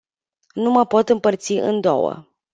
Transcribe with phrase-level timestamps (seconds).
[0.53, 2.25] Nu mă pot împărți în două.